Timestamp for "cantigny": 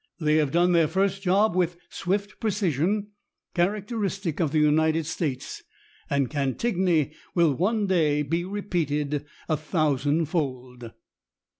6.27-7.13